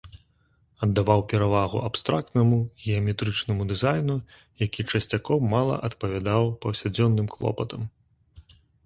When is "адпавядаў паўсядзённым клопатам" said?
5.89-7.81